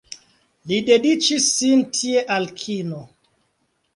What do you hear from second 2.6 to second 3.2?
kino.